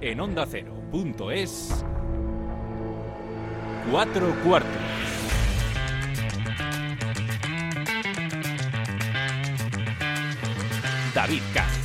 [0.00, 1.84] en onda ondacero.es.
[3.90, 4.70] Cuatro cuartos.
[11.14, 11.77] David Katz.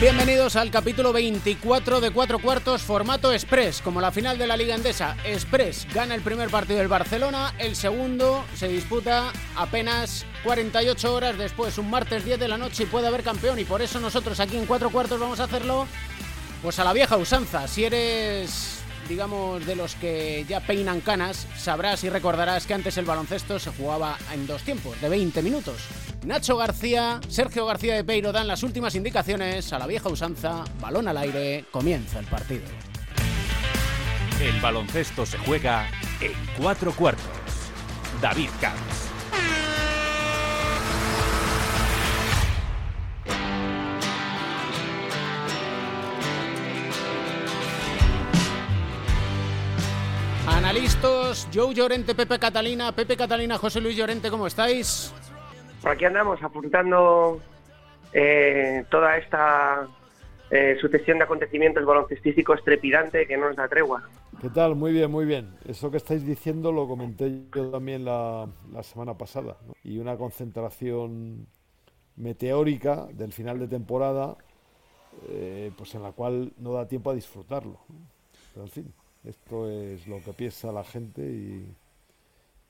[0.00, 4.74] Bienvenidos al capítulo 24 de Cuatro Cuartos, formato Express, como la final de la Liga
[4.74, 5.14] Endesa.
[5.26, 11.76] Express gana el primer partido del Barcelona, el segundo se disputa apenas 48 horas después,
[11.76, 13.58] un martes 10 de la noche y puede haber campeón.
[13.58, 15.86] Y por eso nosotros aquí en Cuatro Cuartos vamos a hacerlo
[16.62, 17.68] pues a la vieja usanza.
[17.68, 18.79] Si eres
[19.10, 23.72] digamos, de los que ya peinan canas, sabrás y recordarás que antes el baloncesto se
[23.72, 25.82] jugaba en dos tiempos, de 20 minutos.
[26.24, 31.08] Nacho García, Sergio García de Peiro dan las últimas indicaciones a la vieja usanza, balón
[31.08, 32.62] al aire, comienza el partido.
[34.40, 35.88] El baloncesto se juega
[36.20, 37.26] en cuatro cuartos.
[38.22, 39.09] David Camps.
[50.70, 55.12] Analistas, Joe Llorente, Pepe Catalina, Pepe Catalina, José Luis Llorente, ¿cómo estáis?
[55.82, 57.40] Por aquí andamos apuntando
[58.12, 59.88] eh, toda esta
[60.48, 64.08] eh, sucesión de acontecimientos baloncestísticos trepidante que no nos da tregua.
[64.40, 64.76] ¿Qué tal?
[64.76, 65.56] Muy bien, muy bien.
[65.66, 68.46] Eso que estáis diciendo lo comenté yo también la,
[68.82, 69.56] semana pasada.
[69.82, 71.48] Y una concentración
[72.14, 74.36] meteórica del final de temporada,
[75.30, 77.80] eh, pues en la cual no da tiempo a disfrutarlo.
[78.54, 78.99] Pero en fin.
[79.24, 81.74] Esto es lo que piensa la gente y,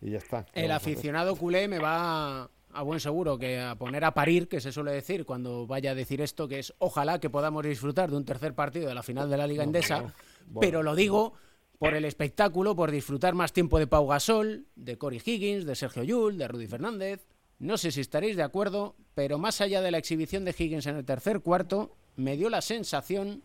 [0.00, 0.46] ya está.
[0.52, 4.72] El aficionado culé me va a buen seguro que a poner a parir, que se
[4.72, 8.24] suele decir cuando vaya a decir esto, que es ojalá que podamos disfrutar de un
[8.24, 10.14] tercer partido de la final de la Liga Endesa,
[10.60, 11.34] pero lo digo
[11.78, 16.02] por el espectáculo, por disfrutar más tiempo de Pau Gasol, de Cory Higgins, de Sergio
[16.02, 17.26] Yul, de Rudy Fernández.
[17.58, 20.96] No sé si estaréis de acuerdo, pero más allá de la exhibición de Higgins en
[20.96, 23.42] el tercer cuarto, me dio la sensación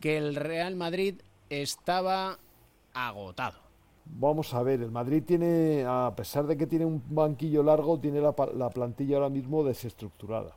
[0.00, 2.38] que el Real Madrid estaba
[2.94, 3.58] agotado.
[4.04, 8.20] Vamos a ver, el Madrid tiene, a pesar de que tiene un banquillo largo, tiene
[8.20, 10.56] la, plantilla ahora mismo desestructurada.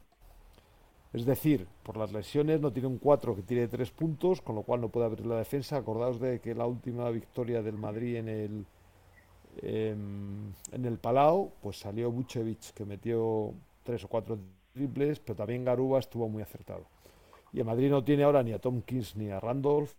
[1.12, 4.64] Es decir, por las lesiones no tiene un 4 que tiene 3 puntos, con lo
[4.64, 5.78] cual no puede abrir la defensa.
[5.78, 8.66] Acordaos de que la última victoria del Madrid en el
[9.62, 14.40] em, en, el Palau, pues salió Buchevich que metió 3 o 4
[14.74, 16.86] triples, pero también Garuba estuvo muy acertado.
[17.52, 19.94] Y el Madrid no tiene ahora ni a Tomkins ni a Randolph,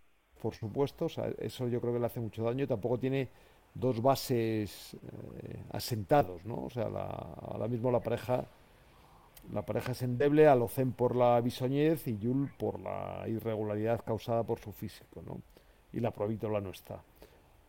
[0.45, 1.07] por supuesto,
[1.39, 3.29] eso yo creo que le hace mucho daño tampoco tiene
[3.73, 6.65] dos bases eh, asentados, ¿no?
[6.65, 8.45] O sea, ahora mismo la pareja
[9.51, 14.59] la pareja es endeble, Alocen por la bisoñez y Yul por la irregularidad causada por
[14.59, 15.41] su físico, ¿no?
[15.93, 17.01] Y la provítola no está.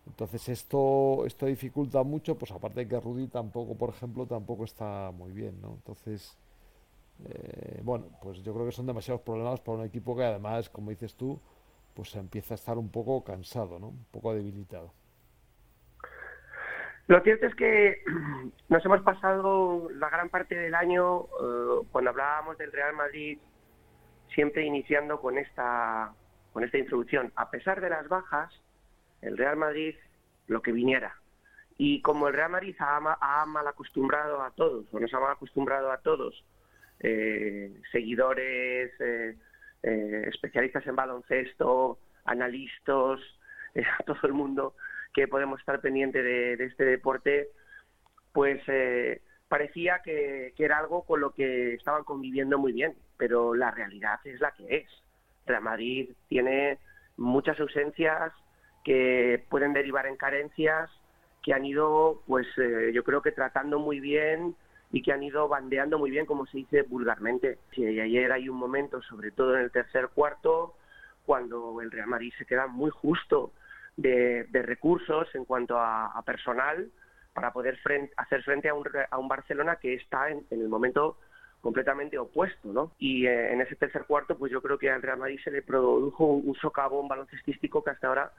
[0.07, 5.11] Entonces esto esto dificulta mucho, pues aparte de que Rudy tampoco, por ejemplo, tampoco está
[5.13, 5.77] muy bien, ¿no?
[5.77, 6.37] Entonces,
[7.25, 10.91] eh, bueno, pues yo creo que son demasiados problemas para un equipo que además, como
[10.91, 11.41] dices tú,
[11.97, 13.89] pues empieza a estar un poco cansado, ¿no?
[13.89, 14.93] Un poco debilitado.
[17.07, 18.03] Lo cierto es que
[18.69, 23.39] nos hemos pasado la gran parte del año, eh, cuando hablábamos del Real Madrid,
[24.35, 26.13] siempre iniciando con esta,
[26.53, 27.33] con esta introducción.
[27.35, 28.53] A pesar de las bajas,
[29.23, 29.95] el Real Madrid
[30.49, 31.17] lo que viniera.
[31.79, 35.91] Y como el Real Madrid ha, mal acostumbrado a todos, o nos ha mal acostumbrado
[35.91, 36.45] a todos,
[37.01, 39.37] eh, seguidores, eh,
[39.83, 43.21] eh, especialistas en baloncesto, analistas,
[43.75, 44.75] eh, todo el mundo
[45.15, 47.49] que podemos estar pendiente de, este deporte,
[48.33, 53.71] pues eh, parecía que, era algo con lo que estaban conviviendo muy bien, pero la
[53.71, 54.91] realidad es la que es.
[55.47, 56.79] Real Madrid tiene
[57.17, 58.33] muchas ausencias
[58.85, 60.91] que pueden derivar en carencias
[61.43, 62.47] que han ido, pues
[62.93, 64.57] yo creo que tratando muy bien
[64.93, 67.59] y que han ido bandeando muy bien, como se dice vulgarmente.
[67.77, 70.75] Ayer hay un momento, sobre todo en el tercer cuarto,
[71.25, 73.53] cuando el Real Madrid se queda muy justo
[73.97, 76.89] de, recursos en cuanto a, personal
[77.35, 77.79] para poder
[78.17, 81.19] hacer frente a un, a un, Barcelona que está en, el momento
[81.61, 82.93] completamente opuesto, ¿no?
[82.99, 85.63] Y eh, en ese tercer cuarto, pues yo creo que al Real Madrid se le
[85.63, 88.33] produjo un, socavón baloncestístico que hasta ahora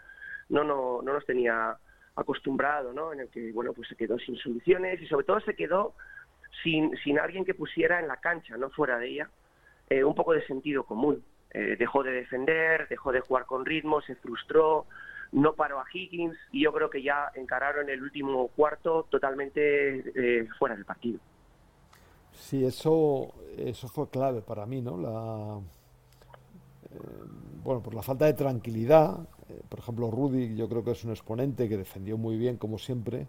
[0.49, 1.77] no, no, no nos tenía
[2.15, 3.13] acostumbrado, ¿no?
[3.13, 5.93] En el que, bueno, pues se quedó sin soluciones y sobre todo se quedó
[6.63, 9.29] sin, sin alguien que pusiera en la cancha, no fuera de ella,
[9.89, 11.23] eh, un poco de sentido común.
[11.51, 14.85] Eh, dejó de defender, dejó de jugar con ritmo, se frustró,
[15.31, 20.47] no paró a Higgins y yo creo que ya encararon el último cuarto totalmente eh,
[20.59, 21.19] fuera del partido.
[22.33, 24.97] Sí, eso, eso fue clave para mí, ¿no?
[24.97, 25.59] La,
[27.63, 29.17] bueno, por la falta de tranquilidad.
[29.69, 33.27] por ejemplo, Rudy, yo creo que es un exponente que defendió muy bien, como siempre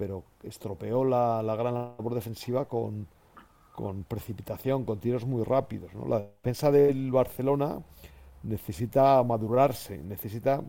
[0.00, 3.06] pero estropeó la, gran labor defensiva con,
[3.74, 5.92] con precipitación, con tiros muy rápidos.
[5.92, 6.06] ¿no?
[6.08, 7.82] La defensa del Barcelona
[8.42, 10.64] necesita madurarse, necesita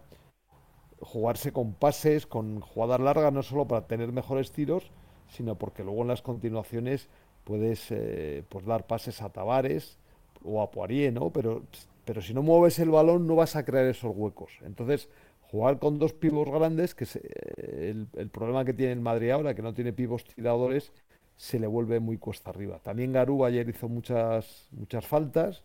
[0.99, 4.91] jugarse con pases, con jugadas largas, no solo para tener mejores tiros,
[5.29, 7.07] sino porque luego en las continuaciones
[7.45, 9.97] puedes eh, pues dar pases a Tavares
[10.43, 11.29] o a Poirier, ¿no?
[11.29, 11.63] Pero,
[12.03, 14.51] pero si no mueves el balón no vas a crear esos huecos.
[14.63, 15.07] Entonces,
[15.51, 19.61] jugar con dos pivos grandes, que es el, problema que tiene el Madrid ahora, que
[19.61, 20.93] no tiene pivos tiradores,
[21.35, 22.79] se le vuelve muy cuesta arriba.
[22.79, 25.63] También Garú ayer hizo muchas, muchas faltas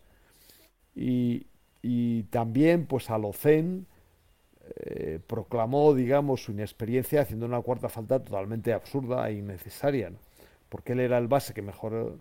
[0.93, 1.47] y,
[1.81, 3.87] y también pues Alocén
[4.75, 10.11] eh, proclamó, digamos, su inexperiencia haciendo una cuarta falta totalmente absurda e innecesaria,
[10.67, 12.19] porque él era el base que mejor...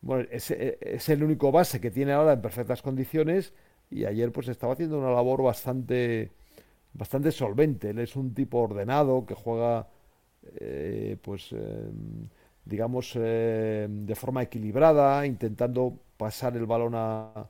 [0.00, 3.54] Bueno, es, es, el único base que tiene ahora en perfectas condiciones
[3.90, 6.32] y ayer pues estaba haciendo una labor bastante
[6.96, 7.90] bastante solvente.
[7.90, 9.88] Él es un tipo ordenado que juega
[10.60, 12.28] eh, pues em,
[12.64, 17.48] digamos eh, de forma equilibrada, intentando pasar el balón a,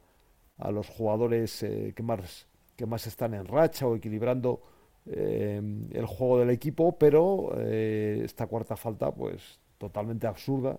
[0.58, 1.64] a los jugadores
[1.94, 2.46] que más
[2.76, 4.60] que más están en racha o equilibrando
[5.06, 5.60] eh,
[5.92, 10.78] el juego del equipo, pero eh, esta cuarta falta, pues totalmente absurda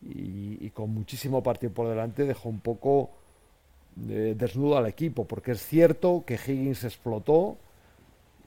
[0.00, 3.10] y, con muchísimo partido por delante, dejó un poco
[4.08, 7.58] eh, desnudo al equipo, porque es cierto que Higgins explotó,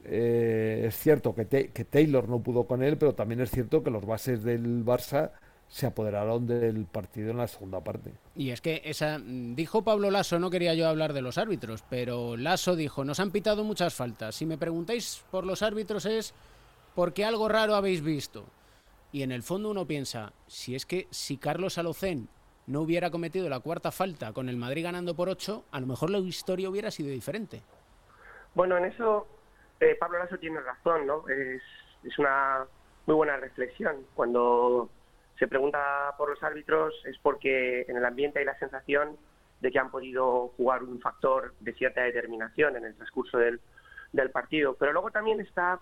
[0.05, 4.05] es cierto que, que Taylor no pudo con él, pero también es cierto que los
[4.05, 5.31] bases del Barça
[5.71, 8.11] se apoderaron del partido en la segunda parte.
[8.35, 12.35] Y es que esa dijo Pablo Lasso, no quería yo hablar de los árbitros, pero
[12.35, 14.35] Lasso dijo, nos han pitado muchas faltas.
[14.35, 16.33] Si me preguntáis por los árbitros es
[16.93, 18.43] porque algo raro habéis visto.
[19.13, 22.27] Y en el fondo uno piensa, si es que si Carlos Alocén
[22.67, 26.09] no hubiera cometido la cuarta falta con el Madrid ganando por ocho, a lo mejor
[26.09, 27.61] la historia hubiera sido diferente.
[28.53, 29.25] Bueno, en eso
[29.81, 31.27] eh, Pablo Lasso tiene razón, ¿no?
[31.27, 31.61] Es,
[32.03, 32.65] es una
[33.05, 34.05] muy buena reflexión.
[34.13, 34.89] Cuando
[35.37, 39.17] se pregunta por los árbitros es porque en el ambiente hay la sensación
[39.59, 43.59] de que han podido jugar un factor de cierta determinación en el transcurso del,
[44.31, 44.75] partido.
[44.75, 45.79] Pero luego también está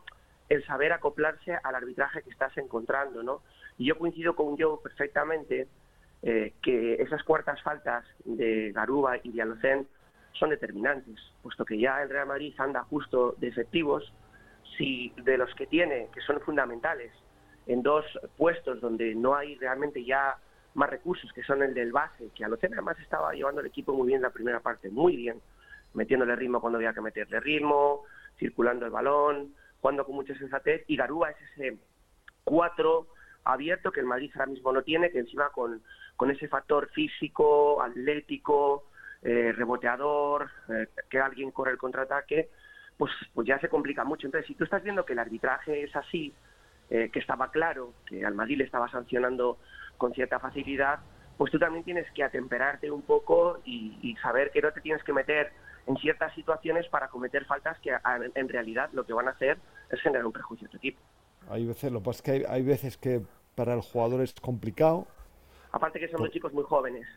[0.50, 3.42] el saber acoplarse al arbitraje que estás encontrando, ¿no?
[3.78, 5.68] Y yo coincido con yo perfectamente
[6.22, 9.88] eh, que esas cuartas faltas de Garuba y de Alocén
[10.40, 14.12] son determinantes, puesto que ya el Real Madrid anda justo de efectivos,
[14.78, 17.12] si de los que tiene, que son fundamentales,
[17.68, 18.06] en dos
[18.38, 20.38] puestos donde no hay realmente ya
[20.74, 24.08] más recursos, que son el del base, que Alocena además estaba llevando el equipo muy
[24.08, 25.42] bien la primera parte, muy bien,
[25.94, 28.04] metiéndole ritmo cuando había que meterle ritmo,
[28.38, 31.78] circulando el balón, jugando con mucha sensatez, y Garúa es ese
[32.44, 33.08] cuatro
[33.44, 35.82] abierto que el Madrid ahora mismo no tiene, que encima con,
[36.16, 38.89] con ese factor físico, atlético,
[39.22, 42.50] eh, reboteador, eh, que alguien corre el contraataque,
[42.98, 44.28] pues, pues ya se complica mucho.
[44.28, 46.34] Entonces, si tú estás viendo que el arbitraje es así,
[46.90, 49.58] eh, que estaba claro que al Madrid le estaba sancionando
[49.98, 51.00] con cierta facilidad,
[51.38, 55.14] pues tú también tienes que atemperarte un poco y, saber que no te tienes que
[55.14, 55.52] meter
[55.88, 57.96] en ciertas situaciones para cometer faltas que
[58.36, 59.58] en realidad lo que van a hacer
[59.90, 61.00] es generar un prejuicio a tu equipo.
[61.50, 63.22] Hay veces, lo que pasa es que hay, veces que
[63.56, 65.08] para el jugador es complicado.
[65.72, 67.08] Aparte que son los chicos muy jóvenes.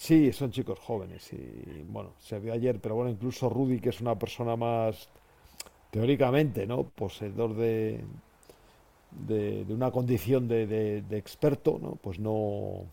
[0.00, 4.00] Sí, son chicos jóvenes y bueno, se vio ayer, pero bueno, incluso Rudy, que es
[4.00, 5.10] una persona más
[5.90, 6.84] teóricamente, ¿no?
[6.84, 8.00] Poseedor de,
[9.10, 11.96] de, una condición de, experto, ¿no?
[11.96, 12.86] pues no,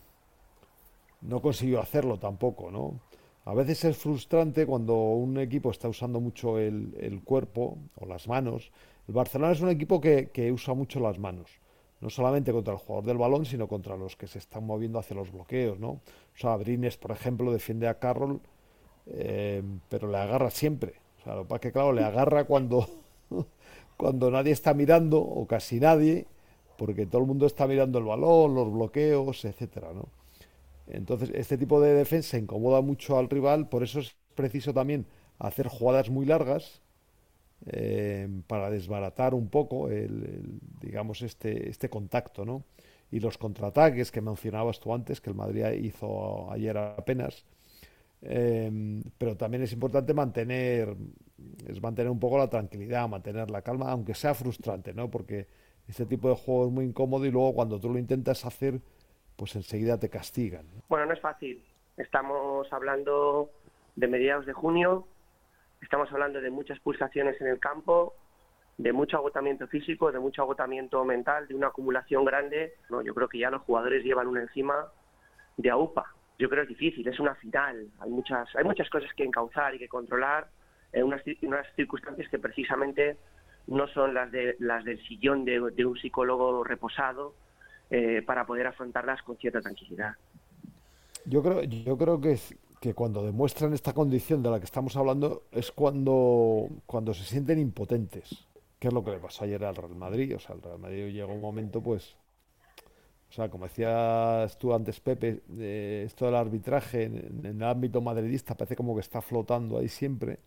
[1.22, 2.72] no consiguió hacerlo tampoco.
[2.72, 3.00] ¿no?
[3.46, 8.70] A veces es frustrante cuando un equipo está usando mucho el, cuerpo o las manos.
[9.08, 11.50] El Barcelona es un equipo que, usa mucho las manos,
[12.02, 15.16] no solamente contra el jugador del balón, sino contra los que se están moviendo hacia
[15.16, 15.80] los bloqueos.
[15.80, 15.90] ¿no?
[15.90, 16.02] O
[16.36, 18.40] sea, Brines, por ejemplo, defiende a Carroll,
[19.08, 20.94] eh, pero le agarra siempre.
[21.20, 22.88] O sea, lo que claro, le agarra cuando
[23.98, 26.28] cuando nadie está mirando, o casi nadie,
[26.78, 30.08] porque todo el mundo está mirando el balón, los bloqueos, etcétera, ¿no?
[30.88, 35.06] Entonces, este tipo de defensa incomoda mucho al rival, por eso es preciso también
[35.40, 36.82] hacer jugadas muy largas
[37.66, 42.64] eh, para desbaratar un poco el, digamos este, este contacto, ¿no?
[43.12, 47.46] Y los contraataques que mencionabas tú antes, que el Madrid hizo ayer apenas,
[48.22, 50.96] Em, pero también es importante mantener,
[51.68, 55.10] es mantener un poco la tranquilidad, mantener la calma, aunque sea frustrante, ¿no?
[55.10, 55.48] Porque
[55.88, 58.80] este tipo de juego es muy incómodo y luego cuando tú lo intentas hacer,
[59.36, 60.66] pues enseguida te castigan.
[60.90, 61.64] Bueno, no es fácil.
[61.96, 63.52] Estamos hablando
[63.96, 65.08] de mediados de junio,
[65.82, 68.16] estamos hablando de muchas pulsaciones en el campo,
[68.78, 72.74] de mucho agotamiento físico, de mucho agotamiento mental, de una acumulación grande.
[72.90, 74.88] No, yo creo que ya los jugadores llevan una encima
[75.58, 79.10] de AUPA yo creo que es difícil, es una final, hay muchas, hay muchas cosas
[79.16, 80.48] que encauzar y que controlar
[80.94, 81.24] en unas,
[81.76, 83.18] circunstancias que precisamente
[83.68, 87.34] no son las, de, las del sillón de, un psicólogo reposado
[87.90, 90.14] eh, para poder afrontarlas con cierta tranquilidad.
[91.26, 94.96] Yo creo, yo creo que, es, que cuando demuestran esta condición de la que estamos
[94.96, 98.46] hablando es cuando, cuando se sienten impotentes.
[98.80, 100.36] ¿Qué es lo que le pasó ayer al Real Madrid?
[100.36, 102.16] O sea, el Real Madrid llegó un momento, pues,
[103.30, 105.42] o sea, como decías tú antes, Pepe,
[106.06, 110.40] esto del arbitraje en, el ámbito madridista parece como que está flotando ahí siempre,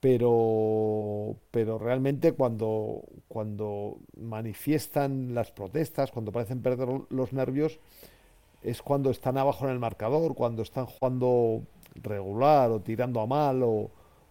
[0.00, 7.78] pero, pero realmente cuando, cuando manifiestan las protestas, cuando parecen perder los nervios,
[8.62, 11.62] es cuando están abajo en el marcador, cuando están jugando
[11.94, 13.90] regular o tirando a mal o,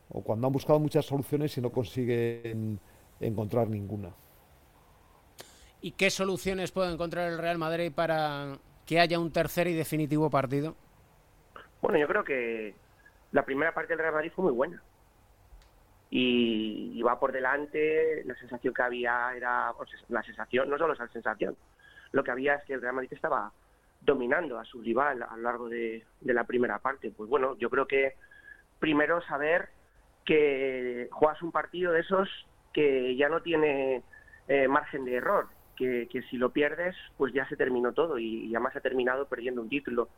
[0.10, 2.80] o cuando han buscado muchas soluciones y no consiguen
[3.20, 4.12] encontrar ninguna.
[5.82, 10.30] ¿Y qué soluciones puede encontrar el Real Madrid para que haya un tercer y definitivo
[10.30, 10.76] partido?
[11.82, 12.76] Bueno, yo creo que
[13.32, 14.82] la primera parte del Real Madrid fue muy buena.
[16.12, 19.72] Y, va por delante, la sensación que había era,
[20.10, 21.56] la sensación, no solo esa sensación,
[22.12, 23.52] lo que había es que el Real Madrid estaba
[24.02, 27.12] dominando a su rival a lo largo de, la primera parte.
[27.12, 28.16] Pues bueno, yo creo que
[28.80, 29.70] primero saber
[30.26, 32.30] que juegas un partido de esos
[32.74, 34.04] que ya no tiene
[34.48, 38.76] eh, margen de error, que, si lo pierdes, pues ya se terminó todo y, además
[38.76, 40.10] ha terminado perdiendo un título.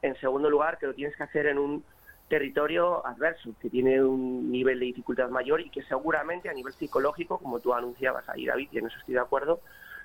[0.00, 1.84] En segundo lugar, que lo tienes que hacer en un
[2.28, 7.38] territorio adverso, que tiene un nivel de dificultad mayor y que seguramente a nivel psicológico,
[7.38, 9.60] como tú anunciabas ahí, David, y en eso estoy de acuerdo,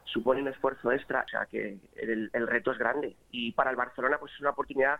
[0.07, 3.15] supone un esfuerzo extra, o sea que el, reto es grande.
[3.31, 4.99] Y para el Barcelona, pues es una oportunidad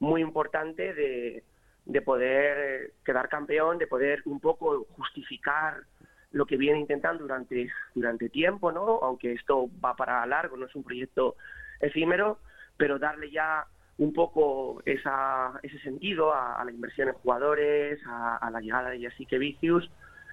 [0.00, 1.42] muy importante de,
[1.84, 5.82] de poder quedar campeón, de poder un poco justificar
[6.30, 9.00] lo que viene intentando durante, durante tiempo, ¿no?
[9.02, 11.36] Aunque esto va para largo, no es un proyecto
[11.80, 12.38] efímero,
[12.76, 13.66] pero darle ya
[13.98, 19.36] un poco esa, ese sentido a, la inversión en jugadores, a, la llegada de Jessica
[19.38, 19.90] Vicius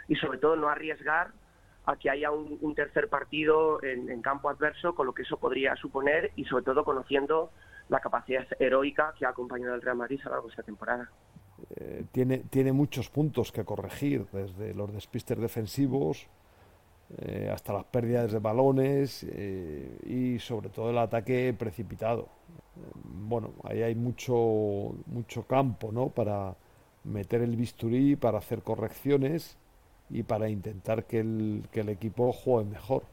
[0.08, 1.32] y sobre todo no arriesgar
[1.86, 5.76] a que haya un, tercer partido en, en, campo adverso, con lo que eso podría
[5.76, 7.52] suponer y sobre todo conociendo
[7.90, 11.10] la capacidad heroica que ha acompañado al Real Madrid a lo largo de esta temporada.
[11.78, 16.28] Eh, tiene, tiene muchos puntos que corregir, desde los despistes defensivos
[17.18, 22.28] eh, hasta las pérdidas de balones eh, y sobre todo el ataque precipitado.
[23.04, 26.10] bueno, ahí hay mucho, mucho campo ¿no?
[26.10, 26.56] para
[27.04, 29.58] meter el bisturí, para hacer correcciones
[30.10, 33.04] y para intentar que el, que el equipo juegue mejor.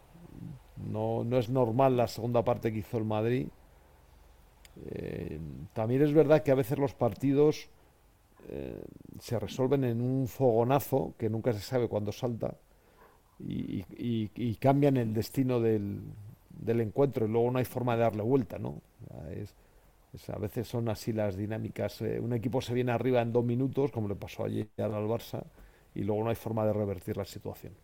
[0.90, 3.48] No, no es normal la segunda parte que hizo el Madrid.
[5.74, 7.68] también es verdad que a veces los partidos
[8.48, 8.82] eh,
[9.20, 12.56] se resuelven en un fogonazo que nunca se sabe cuándo salta
[13.38, 16.00] y, cambian el destino del,
[16.66, 18.80] encuentro y luego no hay forma de darle vuelta, ¿no?
[20.28, 22.02] a veces son así las dinámicas.
[22.02, 25.42] Eh, un equipo se viene arriba en dos minutos, como le pasó ayer al Barça,
[25.94, 27.74] y luego no hay forma de revertir la situación.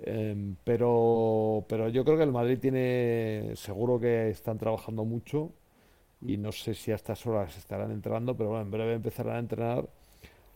[0.00, 5.52] Em, pero, pero yo creo que el Madrid tiene, seguro que están trabajando mucho
[6.20, 9.38] y no sé si a estas horas estarán entrenando, pero bueno, en breve empezarán a
[9.38, 9.88] entrenar,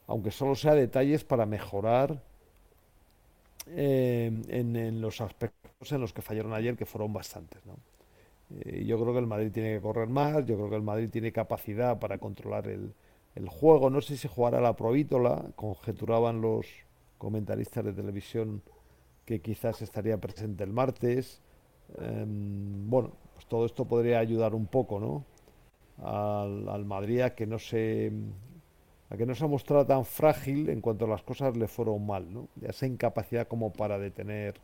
[0.06, 2.22] aunque solo sea detalles para mejorar
[3.68, 7.64] eh, en, los aspectos en los que fallaron ayer, que fueron bastantes.
[7.66, 7.76] ¿no?
[8.60, 11.08] Eh, yo creo que el Madrid tiene que correr más, yo creo que el Madrid
[11.10, 12.92] tiene capacidad para controlar el,
[13.34, 13.90] el juego.
[13.90, 16.66] No sé si jugará la provítola, conjeturaban los
[17.18, 18.62] comentaristas de televisión
[19.24, 21.40] que quizás estaría presente el martes.
[21.98, 25.24] Em, bueno, pues todo esto podría ayudar un poco, ¿no?
[26.02, 28.12] al, al Madrid a que no se
[29.10, 32.48] a que no se ha tan frágil en cuanto las cosas le fueron mal, ¿no?
[32.54, 34.54] Ya esa incapacidad como para detener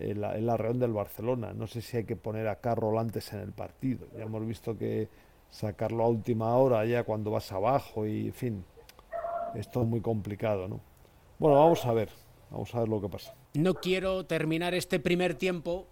[0.00, 1.52] el, el arreón del Barcelona.
[1.54, 4.08] No sé si hay que poner a Carroll antes en el partido.
[4.16, 5.08] Ya hemos visto que
[5.50, 8.64] sacarlo a última hora ya cuando vas abajo y en fin,
[9.54, 10.80] esto es muy complicado, ¿no?
[11.38, 12.10] Bueno, vamos a ver,
[12.50, 13.34] vamos a ver lo que pasa.
[13.54, 15.86] No quiero terminar este primer tiempo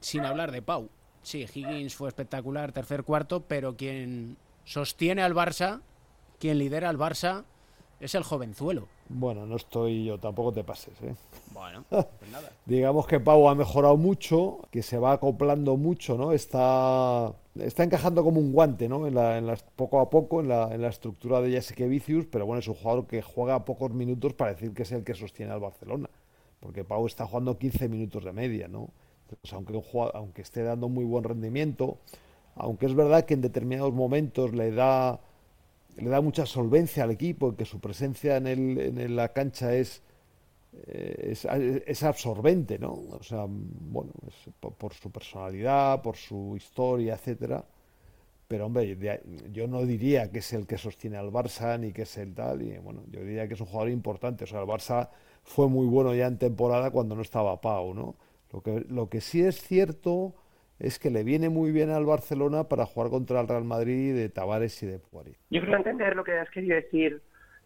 [0.00, 0.88] sin hablar de Pau.
[1.22, 5.80] Sí, Higgins fue espectacular, tercer cuarto, pero quien sostiene al Barça,
[6.38, 7.44] quien lidera al Barça,
[8.00, 8.86] es el jovenzuelo.
[9.08, 10.94] Bueno, no estoy yo, tampoco te pases.
[11.02, 11.14] ¿eh?
[11.52, 12.50] Bueno, pues nada.
[12.66, 16.32] Digamos que Pau ha mejorado mucho, que se va acoplando mucho, ¿no?
[16.32, 19.06] Está, está encajando como un guante, ¿no?
[19.06, 22.60] En la, poco a poco en la, en la estructura de Jessica Vicius, pero bueno,
[22.60, 25.60] es un jugador que juega pocos minutos para decir que es el que sostiene al
[25.60, 26.08] Barcelona,
[26.60, 28.90] porque Pau está jugando 15 minutos de media, ¿no?
[29.42, 29.80] Pues aunque,
[30.14, 31.98] aunque esté dando muy buen rendimiento,
[32.54, 35.20] aunque es verdad que en determinados momentos le da,
[36.00, 40.02] le da mucha solvencia al equipo, que su presencia en, el, en la cancha es,
[40.86, 42.92] eh, es, absorbente, ¿no?
[42.92, 44.12] O sea, bueno,
[44.60, 47.64] por, su personalidad, por su historia, etcétera.
[48.46, 48.96] Pero hombre,
[49.52, 52.62] yo no diría que es el que sostiene al Barça ni que es el tal.
[52.62, 54.44] Y bueno, yo diría que es un jugador importante.
[54.44, 55.10] O sea, el Barça
[55.42, 58.16] fue muy bueno ya en temporada cuando no estaba Pau, ¿no?
[58.52, 60.34] Lo que, lo que sí es cierto
[60.78, 64.28] es que le viene muy bien al Barcelona para jugar contra el Real Madrid de
[64.28, 65.36] Tavares y de Poirier.
[65.50, 67.20] Yo quiero entender lo que has querido decir,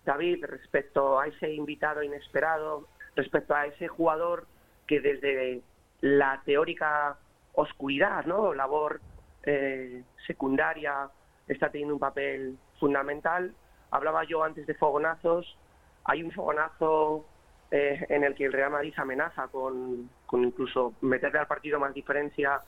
[0.05, 4.47] David, respecto a ese invitado inesperado, respecto a ese jugador
[4.87, 5.61] que desde
[6.01, 7.19] la teórica
[7.55, 8.55] oscuridad, ¿no?
[8.55, 9.01] labor
[9.45, 11.11] eh, secundaria,
[11.49, 13.55] está teniendo un papel fundamental.
[13.91, 15.57] Hablaba yo antes de fogonazos.
[16.05, 17.27] Hay un fogonazo
[17.71, 21.93] eh, en el que el Real Madrid amenaza con, con incluso meterle al partido más
[21.93, 22.63] diferencia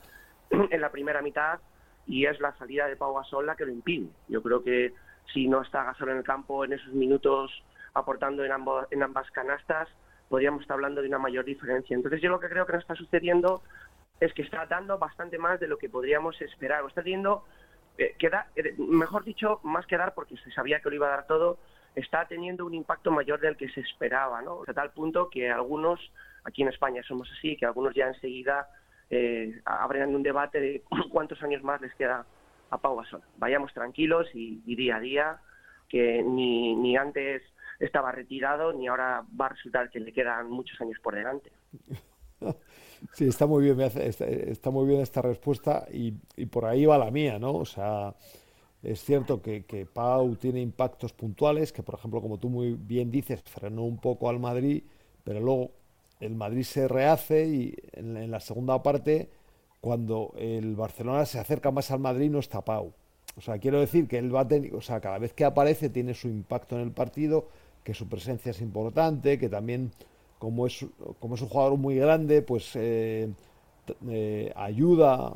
[0.71, 1.59] en la primera mitad
[2.07, 4.07] y es la salida de Pau Gasol la que lo impide.
[4.27, 4.93] Yo creo que
[5.33, 9.29] si no está Gasol en el campo en esos minutos aportando en, ambos, en ambas
[9.31, 9.87] canastas,
[10.29, 11.95] podríamos estar hablando de una mayor diferencia.
[11.95, 13.61] Entonces yo lo que creo que nos está sucediendo
[14.19, 16.83] es que está dando bastante más de lo que podríamos esperar.
[16.83, 17.45] O está teniendo,
[17.97, 21.27] eh, eh, mejor dicho, más que dar porque se sabía que lo iba a dar
[21.27, 21.57] todo,
[21.95, 24.63] está teniendo un impacto mayor del que se esperaba, ¿no?
[24.67, 25.99] A tal punto que algunos,
[26.43, 28.67] aquí en España somos así, que algunos ya enseguida
[29.09, 29.61] eh,
[30.07, 32.25] un debate de cuántos años más les queda
[32.69, 33.21] a Pau Gasol.
[33.37, 35.37] Vayamos tranquilos y, día a día,
[35.89, 37.41] que ni, antes
[37.79, 41.51] estaba retirado ni ahora va a resultar que le quedan muchos años por delante.
[43.11, 46.11] Sí, está muy bien, está, muy bien esta respuesta y,
[46.47, 47.53] por ahí va la mía, ¿no?
[47.53, 48.15] O sea,
[48.81, 53.11] es cierto que, que, Pau tiene impactos puntuales, que por ejemplo, como tú muy bien
[53.11, 54.83] dices, frenó un poco al Madrid,
[55.23, 55.71] pero luego
[56.19, 59.29] el Madrid se rehace y en, la segunda parte,
[59.81, 62.93] cuando el Barcelona se acerca más al Madrid, no está Pau.
[63.37, 65.89] O sea, quiero decir que él va a tener, o sea, cada vez que aparece
[65.89, 67.47] tiene su impacto en el partido,
[67.83, 69.91] que su presencia es importante, que también
[70.39, 70.85] como es,
[71.19, 73.29] como es un jugador muy grande, pues eh,
[74.09, 75.33] eh, ayuda,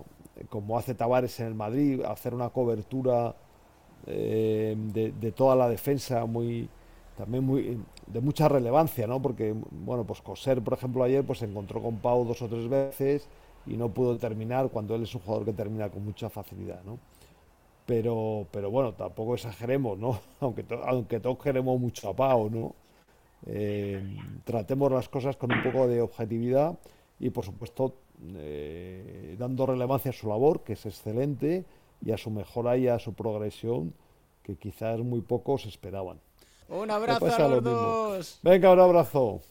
[0.49, 3.35] como hace Tavares en el Madrid, a hacer una cobertura
[4.07, 6.69] eh, de, toda la defensa muy
[7.19, 9.21] también muy de mucha relevancia, ¿no?
[9.21, 12.69] Porque bueno, pues Coser, por ejemplo, ayer pues se encontró con Pau dos o tres
[12.69, 13.27] veces
[13.65, 16.97] y no pudo terminar cuando él es un jugador que termina con mucha facilidad, ¿no?
[17.85, 20.21] Pero, pero bueno, tampoco exageremos, ¿no?
[20.39, 22.73] Aunque, aunque todos queremos mucho a Pau, ¿no?
[23.45, 24.01] Eh,
[24.45, 26.79] tratemos las cosas con un poco de objetividad
[27.19, 27.95] y, por supuesto,
[28.35, 31.65] eh, dando relevancia a su labor, que es excelente,
[32.01, 33.93] y a su mejora y a su progresión,
[34.41, 36.21] que quizás muy pocos esperaban.
[36.69, 38.39] Un abrazo a los dos.
[38.43, 39.41] Venga, un abrazo.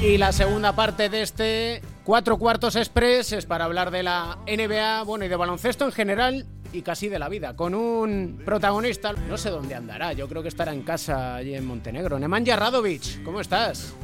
[0.00, 5.02] Y la segunda parte de este cuatro cuartos express es para hablar de la NBA,
[5.02, 9.36] bueno, y de baloncesto en general y casi de la vida, con un protagonista, no
[9.36, 12.16] sé dónde andará, yo creo que estará en casa allí en Montenegro.
[12.20, 13.96] Nemanja Radovic, ¿cómo estás?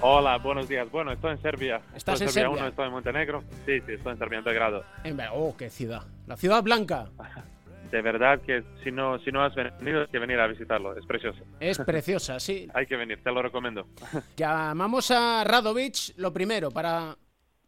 [0.00, 0.90] Hola, buenos días.
[0.90, 1.80] Bueno, estoy en Serbia.
[1.94, 2.50] ¿Estás en Serbia?
[2.50, 3.44] Uno, estoy en Montenegro.
[3.66, 4.84] Sí, sí, estoy en Serbia, en Belgrado.
[5.32, 6.02] Oh, qué ciudad.
[6.26, 7.06] La ciudad blanca.
[7.92, 10.96] de verdad que si no, si no has venido, hay que venir a visitarlo.
[10.96, 11.44] Es precioso.
[11.60, 12.66] Es preciosa, sí.
[12.72, 13.86] hay que venir, te lo recomiendo.
[14.36, 17.14] Llamamos a Radovic, lo primero, para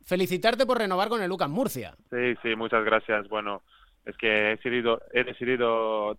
[0.03, 1.95] felicitarte por renovar con el Lucas Murcia.
[2.11, 3.29] Sí, sí, muchas gracias.
[3.29, 3.63] Bueno,
[4.07, 6.17] es que he decidido, he decidido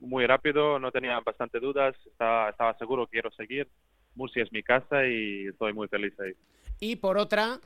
[0.00, 3.66] muy rápido, no tenía bastante dudas, estaba, estaba seguro que quiero seguir.
[4.14, 6.32] Murcia es mi casa y estoy muy feliz ahí.
[6.78, 7.58] Y por otra,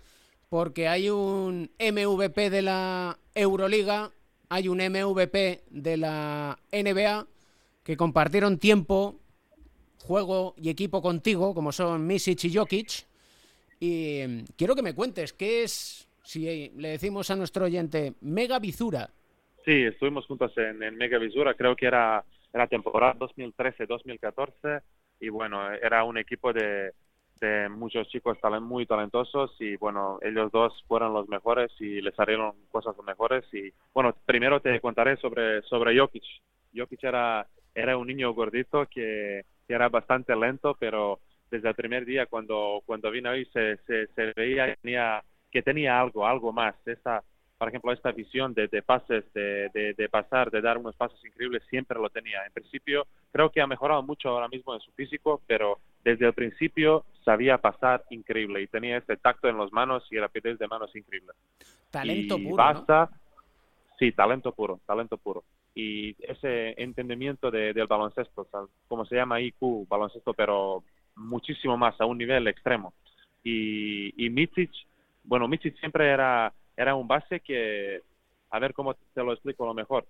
[0.48, 4.12] porque hay un MVP de la Euroliga
[4.50, 7.26] hay un MVP de la NBA
[7.84, 9.14] que compartieron tiempo,
[10.02, 13.06] juego y equipo contigo, como son Misic y Jokic.
[13.78, 18.58] Y mm, quiero que me cuentes, ¿qué es, si le decimos a nuestro oyente, Mega
[18.58, 19.08] Vizura?
[19.64, 21.18] Sí, estuvimos juntos en, en Mega
[21.56, 24.82] creo que era, era temporada 2013-2014
[25.20, 26.92] y bueno, era un equipo de,
[27.40, 32.52] de muchos chicos muy talentosos y bueno, ellos dos fueron los mejores y les salieron
[32.70, 36.24] cosas mejores y bueno, primero te contaré sobre, sobre Jokic.
[36.76, 42.26] Jokic era, era un niño gordito que, era bastante lento, pero desde el primer día
[42.26, 46.74] cuando, cuando vino ahí se, se, veía que tenía, que tenía algo, algo más.
[46.86, 47.22] Esta,
[47.56, 51.62] por ejemplo, esta visión de, de pases, de, de, pasar, de dar unos pasos increíbles,
[51.70, 52.44] siempre lo tenía.
[52.44, 56.32] En principio, creo que ha mejorado mucho ahora mismo en su físico, pero desde el
[56.32, 60.94] principio sabía pasar increíble y tenía este tacto en las manos y rapidez de manos
[60.96, 61.32] increíble.
[61.90, 62.56] Talento y puro.
[62.56, 63.10] Basta,
[63.98, 65.44] Sí, talento puro, talento puro.
[65.74, 68.48] Y ese entendimiento de, del baloncesto,
[68.88, 70.82] como se llama IQ, baloncesto, pero
[71.16, 72.94] muchísimo más, a un nivel extremo.
[73.44, 74.70] Y, y Mitic,
[75.24, 78.00] bueno, Mitic siempre era era un base que,
[78.50, 80.06] a ver cómo te lo explico lo mejor.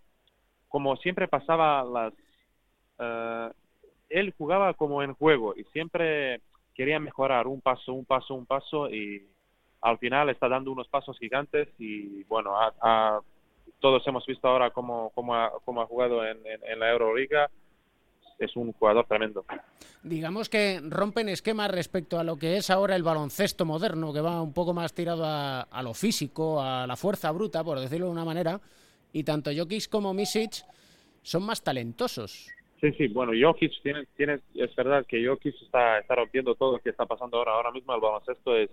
[0.68, 2.14] Como siempre pasaba las...
[3.00, 3.50] eh,
[4.10, 6.42] él jugaba como en juego y siempre
[6.74, 9.26] quería mejorar un paso, un paso, un paso y
[9.80, 12.52] al final está dando unos pasos gigantes y bueno,
[13.80, 17.48] todos hemos visto ahora cómo, cómo, ha, cómo ha jugado en la Euroliga.
[18.38, 19.44] Es un jugador tremendo.
[20.02, 24.40] Digamos que rompen esquemas respecto a lo que es ahora el baloncesto moderno, que va
[24.40, 28.12] un poco más tirado a, a lo físico, a la fuerza bruta, por decirlo de
[28.12, 28.58] una manera,
[29.12, 30.64] y tanto Jokic como Misic
[31.22, 32.48] son más talentosos.
[32.80, 36.78] Sí, sí, bueno, Jokic tiene, tiene, es verdad que Jokic está, está rompiendo todo lo
[36.78, 37.52] que está pasando ahora.
[37.52, 38.70] Ahora mismo el baloncesto es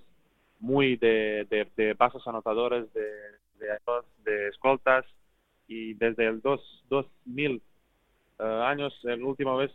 [0.59, 3.01] muy de, de, pasos anotadores, de,
[3.59, 3.77] de,
[4.23, 5.05] de escoltas,
[5.67, 7.61] y desde el dos, 2000
[8.39, 9.71] eh, años, el último vez,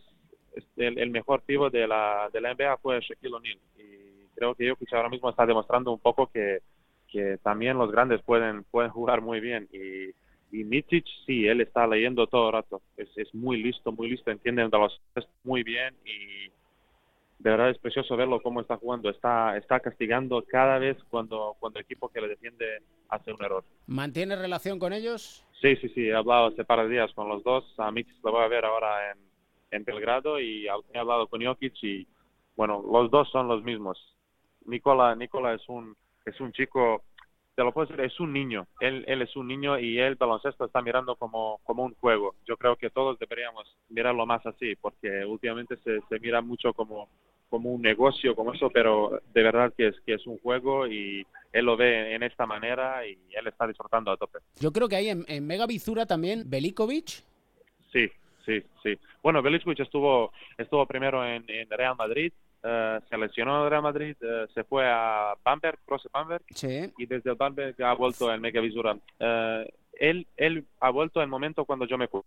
[0.77, 3.59] el, el mejor pivo de la, de la NBA fue Shaquille O'Neal.
[3.77, 6.61] Y creo que Jokic ahora mismo está demostrando un poco que,
[7.07, 9.69] que también los grandes pueden, pueden jugar muy bien.
[9.71, 10.11] Y,
[10.53, 12.81] y Mitic, sí, él está leyendo todo el rato.
[12.95, 16.47] Es, es muy listo, muy listo, entiende baloncesto muy bien y
[17.39, 19.09] de verdad es precioso verlo cómo está jugando.
[19.09, 23.63] Está, está castigando cada vez cuando, cuando el equipo que le defiende hace un error.
[23.87, 25.43] ¿Mantiene relación con ellos?
[25.59, 27.65] Sí, sí, sí, he hablado hace par de días con los dos.
[27.79, 29.17] A Mitic lo voy a ver ahora en,
[29.71, 32.07] en Belgrado y he hablado con Jokic y
[32.55, 33.97] bueno, los dos son los mismos.
[34.67, 35.95] Nicola, Nicola es un,
[36.27, 37.03] es un chico
[37.55, 38.67] te lo puedo decir, es un niño.
[38.79, 42.35] Él, él es un niño y él baloncesto está mirando como, como un juego.
[42.45, 47.09] Yo creo que todos deberíamos mirarlo más así, porque últimamente se, se mira mucho como,
[47.49, 51.25] como un negocio, como eso, pero de verdad que es, que es un juego y
[51.51, 54.39] él lo ve en esta manera y él está disfrutando a tope.
[54.59, 57.23] Yo creo que ahí en, en Mega Bizura también Belikovic.
[57.91, 58.09] Sí,
[58.43, 58.97] sí, sí.
[59.21, 62.33] Bueno, Belikovic estuvo, estuvo primero en, en Real Madrid,
[62.63, 66.93] Uh, se lesionó en Real Madrid, uh, se fue a Bamberg, Cross Bamberg, sí.
[66.97, 68.93] y desde el Bamberg ha vuelto al Mega Visura.
[68.93, 72.21] Uh, él, él ha vuelto el momento cuando yo me fui.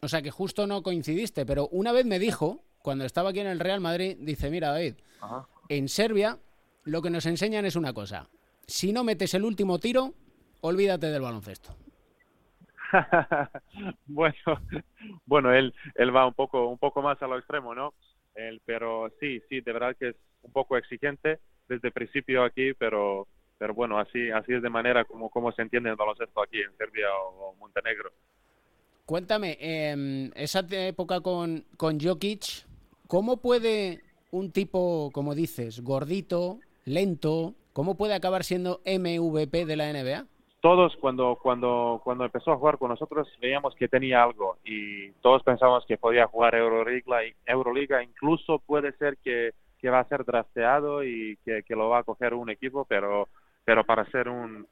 [0.00, 3.46] O sea que justo no coincidiste, pero una vez me dijo, cuando estaba aquí en
[3.46, 5.48] el Real Madrid, dice, mira David, Ajá.
[5.70, 6.38] en Serbia
[6.84, 8.28] lo que nos enseñan es una cosa,
[8.66, 10.12] si no metes el último tiro,
[10.60, 11.74] olvídate del baloncesto.
[14.06, 14.34] bueno,
[15.26, 17.94] bueno, él, él va un poco, un poco más a lo extremo, ¿no?
[18.64, 23.26] Pero sí, sí, de verdad que es un poco exigente desde el principio aquí, pero,
[23.58, 26.76] pero bueno, así, así es de manera como, como se entiende el baloncesto aquí en
[26.76, 28.12] Serbia o, Montenegro.
[29.04, 32.66] Cuéntame, eh, esa época con, con Jokic,
[33.06, 39.92] ¿cómo puede un tipo, como dices, gordito, lento, cómo puede acabar siendo MVP de la
[39.92, 40.26] NBA?
[40.60, 45.42] Todos cuando cuando cuando empezó a jugar con nosotros veíamos que tenía algo y todos
[45.42, 48.02] pensábamos que podía jugar Euroliga Euroliga.
[48.02, 52.04] Incluso puede ser que, que va a ser drafteado y que, que, lo va a
[52.04, 53.28] coger un equipo pero
[53.64, 54.66] pero para ser un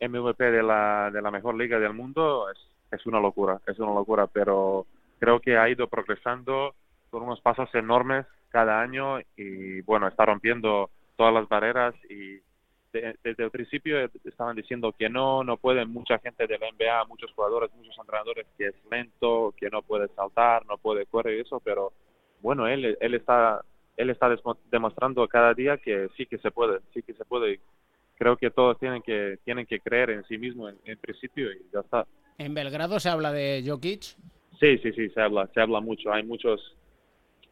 [0.00, 2.58] MVP de la de la mejor liga del mundo es,
[2.90, 4.26] es una locura es una locura.
[4.26, 4.86] Pero
[5.18, 6.74] creo que ha ido progresando
[7.10, 12.40] con unos pasos enormes cada año y bueno está rompiendo todas las barreras y
[12.92, 17.30] desde el principio estaban diciendo que no, no pueden mucha gente de la NBA, muchos
[17.32, 21.60] jugadores, muchos entrenadores que es lento, que no puede saltar, no puede correr y eso,
[21.60, 21.92] pero
[22.40, 23.62] bueno, él, él está
[23.96, 24.34] él está
[24.70, 27.60] demostrando cada día que sí que se puede, sí que se puede.
[28.16, 31.66] Creo que todos tienen que tienen que creer en sí mismos en, en principio y
[31.72, 32.06] ya está.
[32.38, 34.02] ¿En Belgrado se habla de Jokic?
[34.58, 36.12] Sí, sí, sí, se habla, se habla mucho.
[36.12, 36.76] Hay muchos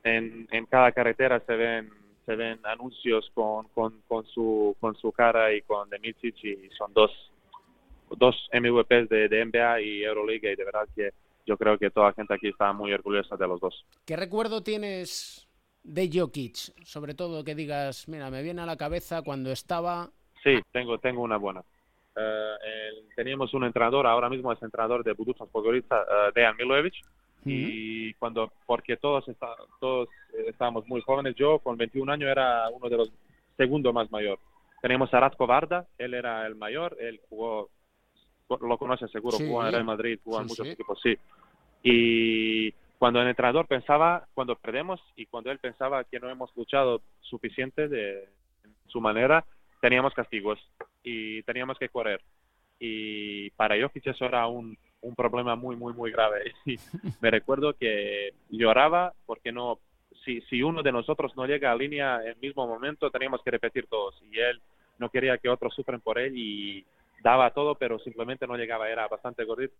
[0.04, 1.90] en, en cada carretera se ven
[2.28, 6.92] se ven anuncios con, con, con, su, con su cara y con Demicic y son
[6.92, 7.10] dos,
[8.18, 11.08] dos MVPs de, de NBA y Euroliga y de verdad que
[11.46, 13.82] yo creo que toda la gente aquí está muy orgullosa de los dos.
[14.04, 15.48] ¿Qué recuerdo tienes
[15.82, 16.54] de Jokic?
[16.84, 20.10] Sobre todo que digas, mira, me viene a la cabeza cuando estaba...
[20.44, 21.60] Sí, tengo, tengo una buena.
[21.60, 26.96] Uh, el, teníamos un entrenador, ahora mismo es entrenador de Budućnost Podgorica, uh, Dejan Milojevic.
[27.48, 29.48] Y cuando porque todos está,
[29.80, 30.08] todos
[30.46, 33.12] estábamos muy jóvenes yo con 21 años era uno de los
[33.56, 34.38] segundo más mayor
[34.82, 37.70] teníamos a Ratko Varda él era el mayor él jugó
[38.48, 39.46] lo conoces seguro sí.
[39.46, 40.72] jugó en Real Madrid jugó sí, en muchos sí.
[40.72, 41.16] equipos sí
[41.82, 47.02] y cuando el entrenador pensaba cuando perdemos y cuando él pensaba que no hemos luchado
[47.20, 48.28] suficiente de
[48.86, 49.44] su manera
[49.80, 50.58] teníamos castigos
[51.02, 52.20] y teníamos que correr
[52.78, 56.52] y para Jokic eso era un un problema muy, muy, muy grave.
[56.66, 56.78] Y
[57.20, 59.78] me recuerdo que lloraba porque no,
[60.24, 63.50] si, si uno de nosotros no llega a línea en el mismo momento, teníamos que
[63.50, 64.20] repetir todos.
[64.30, 64.60] Y él
[64.98, 66.84] no quería que otros sufren por él y
[67.22, 68.88] daba todo, pero simplemente no llegaba.
[68.88, 69.74] Era bastante gordito.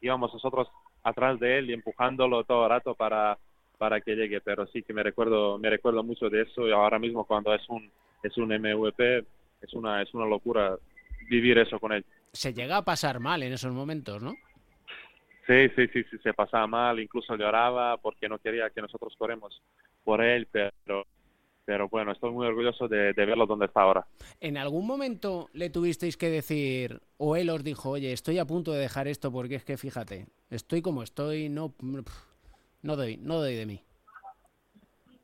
[0.00, 0.68] Íbamos nosotros
[1.02, 3.38] atrás de él y empujándolo todo el rato para,
[3.78, 4.40] para que llegue.
[4.40, 6.66] Pero sí que me recuerdo, me recuerdo mucho de eso.
[6.68, 7.90] Y ahora mismo cuando es un,
[8.22, 9.24] es un MVP,
[9.60, 10.76] es una, es una locura
[11.28, 12.04] vivir eso con él.
[12.36, 14.34] Se llega a pasar mal en esos momentos, ¿no?
[15.46, 19.62] Sí, sí, sí, sí, se pasaba mal, incluso lloraba porque no quería que nosotros corremos
[20.02, 21.06] por él, pero,
[21.64, 24.04] pero bueno, estoy muy orgulloso de, de verlo donde está ahora.
[24.40, 28.72] ¿En algún momento le tuvisteis que decir, o él os dijo, oye, estoy a punto
[28.72, 31.74] de dejar esto porque es que fíjate, estoy como estoy, no,
[32.82, 33.80] no doy, no doy de mí?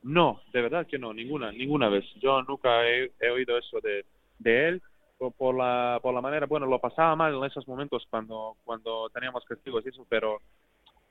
[0.04, 2.04] No, de verdad que no, ninguna, ninguna vez.
[2.20, 4.04] Yo nunca he, he oído eso de,
[4.38, 4.82] de él
[5.30, 9.44] por la, por la manera, bueno, lo pasaba mal en esos momentos cuando, cuando teníamos
[9.44, 10.40] castigos y eso, pero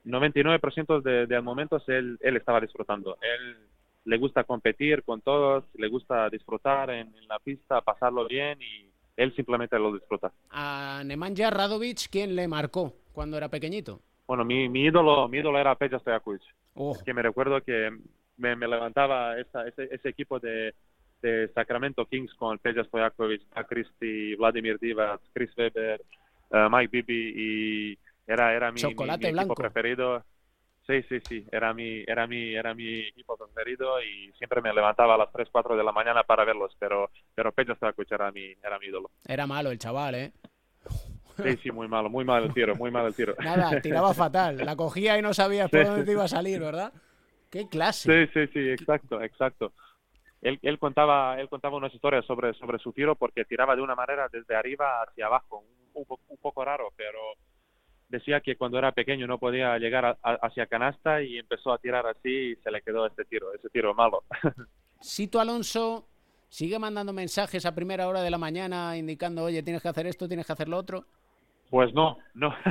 [0.05, 3.17] 99% de, de momentos él, él estaba disfrutando.
[3.21, 3.57] Él
[4.05, 8.89] le gusta competir con todos, le gusta disfrutar en, en la pista, pasarlo bien y
[9.15, 10.31] él simplemente lo disfruta.
[10.49, 14.01] A Nemanja Radovic, ¿quién le marcó cuando era pequeñito?
[14.27, 16.41] Bueno, mi, mi ídolo, mi ídolo era Peja Stojakovic.
[16.73, 16.97] Oh.
[17.03, 17.91] Que me recuerdo que
[18.37, 20.73] me, me levantaba esa, ese, ese equipo de,
[21.21, 26.01] de Sacramento Kings con Peja Stojakovic, Christie, Vladimir Divac, Chris Weber,
[26.51, 29.05] uh, Mike Bibi y era era mi, mi, blanco.
[29.53, 30.23] equipo preferido.
[30.87, 35.15] Sí, sí, sí, era mi era mi era mi equipo preferido y siempre me levantaba
[35.15, 38.53] a las 3, 4 de la mañana para verlos, pero pero Peja Stojakovic era mi
[38.63, 39.11] era mi ídolo.
[39.27, 40.31] Era malo el chaval, ¿eh?
[41.37, 43.35] Sí, sí, muy malo, muy mal el tiro, muy mal el tiro.
[43.43, 44.57] Nada, tiraba fatal.
[44.57, 45.85] La cogía y no sabías por Sí.
[45.87, 46.91] dónde te iba a salir, ¿verdad?
[47.49, 48.27] ¡Qué clase!
[48.27, 49.73] Sí, sí, sí, exacto, exacto.
[50.41, 54.27] Él, contaba, él contaba unas historias sobre, sobre su tiro porque tiraba de una manera
[54.31, 57.19] desde arriba hacia abajo, un, un po- un poco raro, pero
[58.09, 62.29] decía que cuando era pequeño no podía llegar hacia canasta y empezó a tirar así
[62.29, 64.23] y se le quedó este tiro, ese tiro malo.
[64.99, 66.07] Sito Alonso
[66.49, 70.27] sigue mandando mensajes a primera hora de la mañana indicando, oye, tienes que hacer esto,
[70.27, 71.05] tienes que hacer lo otro.
[71.71, 72.53] Pues no, no.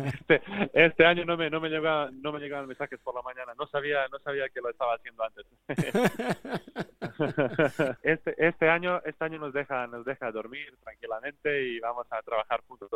[0.00, 0.40] Este,
[0.72, 3.52] este año no me no me llega, no me llegaban mensajes por la mañana.
[3.58, 5.46] No sabía no sabía que lo estaba haciendo antes.
[8.02, 12.62] Este este año este año nos deja nos deja dormir tranquilamente y vamos a trabajar
[12.66, 12.88] juntos.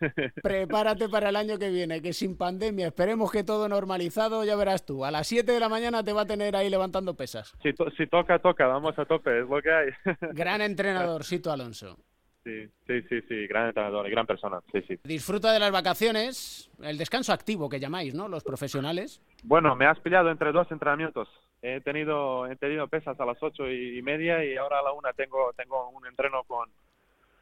[0.42, 4.86] Prepárate para el año que viene, que sin pandemia, esperemos que todo normalizado, ya verás
[4.86, 5.04] tú.
[5.04, 7.52] A las 7 de la mañana te va a tener ahí levantando pesas.
[7.62, 9.88] Si, to- si toca toca, vamos a tope, es lo que hay.
[10.32, 11.98] Gran entrenador, Sito Alonso.
[12.44, 14.60] Sí, sí, sí, sí, gran entrenador y gran persona.
[14.72, 14.98] Sí, sí.
[15.04, 18.26] Disfruta de las vacaciones, el descanso activo que llamáis, ¿no?
[18.28, 19.20] Los profesionales.
[19.44, 21.28] Bueno, me has pillado entre dos entrenamientos.
[21.62, 25.12] He tenido, he tenido pesas a las ocho y media y ahora a la una
[25.12, 26.68] tengo, tengo un entreno con,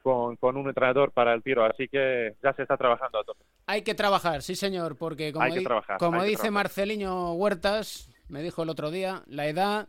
[0.02, 3.42] con, con un entrenador para el tiro, así que ya se está trabajando a tope.
[3.66, 6.50] Hay que trabajar, sí señor, porque como, Hay que di- trabajar, como hay dice.
[6.50, 9.86] Marceliño Huertas, me dijo el otro día, la edad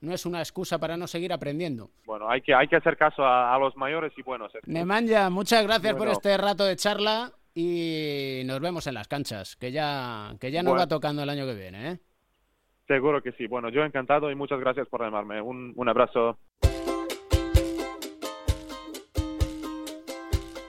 [0.00, 1.90] no es una excusa para no seguir aprendiendo.
[2.06, 4.52] Bueno, hay que, hay que hacer caso a, a los mayores y buenos.
[4.66, 9.72] Nemanja, muchas gracias por este rato de charla y nos vemos en las canchas, que
[9.72, 10.82] ya, que ya nos Bueno.
[10.82, 11.98] va tocando el año que viene, ¿eh?
[12.86, 13.46] Seguro que sí.
[13.46, 15.42] Bueno, yo encantado y muchas gracias por llamarme.
[15.42, 16.38] Un, un abrazo.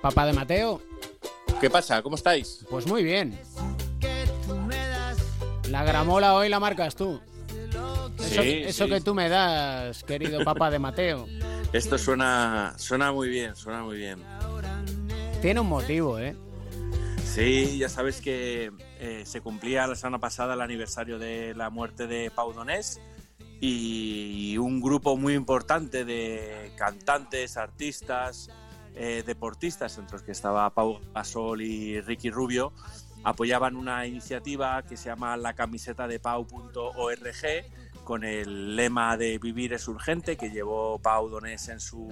[0.02, 0.82] Papá de Mateo,
[1.62, 2.02] ¿Qué pasa?
[2.02, 2.66] ¿Cómo estáis?
[2.70, 3.38] pues muy bien.
[5.70, 7.22] La gramola hoy la marcas tú.
[8.20, 8.92] Eso, Sí, eso sí.
[8.92, 11.26] que tú me das, querido papá de Mateo.
[11.74, 14.20] Esto suena, suena muy bien, suena muy bien.
[15.42, 16.36] Tiene un motivo, ¿eh?
[17.24, 22.08] Sí, ya sabes que eh, se cumplía la semana pasada el aniversario de la muerte
[22.08, 23.00] de Pau Donés
[23.62, 28.50] y un grupo muy importante de cantantes, artistas,
[28.96, 32.74] eh, deportistas, entre los que estaba Pau Gasol y Ricky Rubio,
[33.24, 37.36] apoyaban una iniciativa que se llama la camiseta de pau.org
[38.10, 42.10] con el lema de vivir es urgente que llevó Pau Donés en su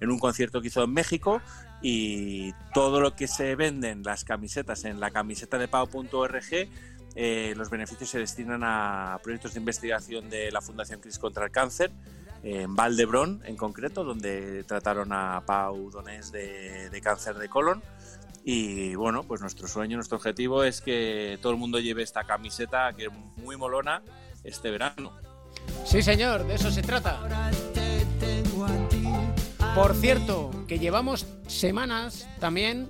[0.00, 1.42] en un concierto que hizo en México.
[1.82, 6.70] Y todo lo que se venden las camisetas en la camiseta de pau.org
[7.16, 11.50] eh, los beneficios se destinan a proyectos de investigación de la Fundación Cris contra el
[11.50, 11.90] Cáncer
[12.42, 17.82] en Valdebrón en concreto donde trataron a Pau Donés de, de cáncer de colon
[18.48, 22.92] y bueno, pues nuestro sueño, nuestro objetivo es que todo el mundo lleve esta camiseta
[22.96, 24.02] que es muy molona
[24.44, 25.10] este verano.
[25.84, 27.50] Sí, señor, de eso se trata.
[29.74, 32.88] Por cierto, que llevamos semanas también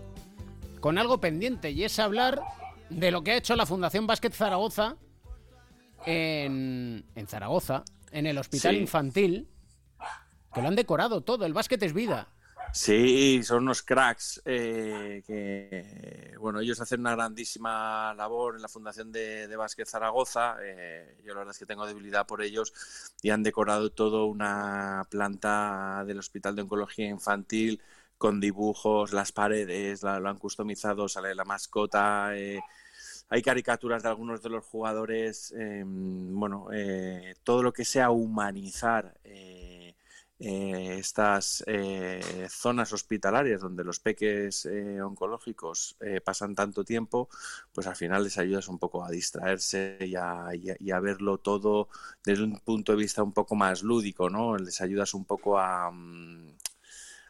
[0.81, 2.43] con algo pendiente y es hablar
[2.91, 4.97] de lo que ha hecho la Fundación Básquet Zaragoza
[6.05, 8.81] en, en Zaragoza, en el Hospital Sí.
[8.83, 9.49] Infantil,
[10.53, 12.29] que lo han decorado todo, el básquet es vida.
[12.79, 19.11] Sí, son unos cracks eh, que, bueno, ellos hacen una grandísima labor en la Fundación
[19.11, 20.57] de, de Básquet Zaragoza.
[20.63, 22.75] eh, yo la verdad es que tengo debilidad por ellos
[23.23, 27.81] y han decorado todo una planta del Hospital de Oncología Infantil
[28.19, 32.37] con dibujos, las paredes, lo han customizado, sale la mascota.
[32.37, 32.61] eh,
[33.31, 39.15] hay caricaturas de algunos de los jugadores, eh, bueno, eh, todo lo que sea humanizar
[40.39, 47.29] eh, estas eh, zonas hospitalarias donde los peques eh, oncológicos pasan tanto tiempo,
[47.73, 51.89] pues al final les ayudas un poco a distraerse y a, a, verlo todo
[52.25, 54.57] desde un punto de vista un poco más lúdico, ¿no?
[54.59, 56.57] Les ayudas un poco a, mm,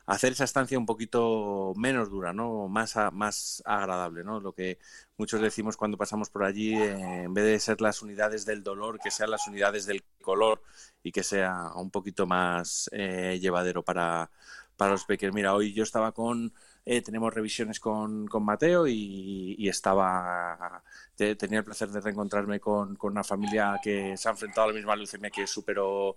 [0.06, 2.68] hacer esa estancia un poquito menos dura, ¿no?
[2.68, 4.40] Más, más agradable, ¿no?
[4.40, 4.78] Lo que
[5.16, 9.10] muchos decimos cuando pasamos por allí, en vez de ser las unidades del dolor, que
[9.10, 10.62] sean las unidades del color
[11.06, 14.28] y que sea un poquito más eh, llevadero para,
[14.76, 15.34] para los pequeños.
[15.36, 16.52] Mira, hoy yo estaba con
[16.88, 20.82] eh, tenemos revisiones con, con Mateo y, estaba
[21.16, 24.74] tenía el placer de reencontrarme con, con, una familia que se ha enfrentado a la
[24.74, 26.16] misma leucemia que superó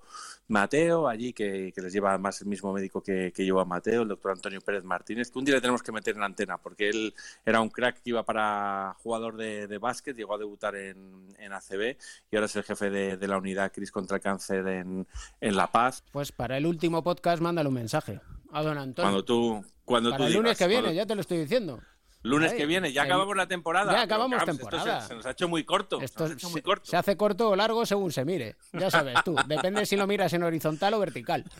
[0.50, 4.10] Mateo allí, que, que les lleva más el mismo médico que, que lleva Mateo, el
[4.10, 6.90] doctor Antonio Pérez Martínez, que un día le tenemos que meter en la antena, porque
[6.90, 11.28] él era un crack que iba para jugador de, de básquet, llegó a debutar en,
[11.40, 11.98] en ACB
[12.30, 15.08] y ahora es el jefe de, de la unidad Cris contra el cáncer en,
[15.42, 16.04] en La Paz.
[16.12, 19.10] Pues para el último podcast mándale un mensaje a don Antonio.
[19.10, 21.82] Cuando tú, cuando Para el lunes que viene, ya te lo estoy diciendo.
[22.22, 23.92] Lunes que viene, ya acabamos la temporada.
[23.92, 25.02] Ya acabamos temporada.
[25.02, 26.00] se, nos ha hecho muy corto.
[26.00, 26.86] Esto se, muy corto.
[26.86, 28.56] se, hace corto o largo según se mire.
[28.72, 29.36] Ya sabes tú.
[29.48, 31.44] Depende si lo miras en horizontal o vertical.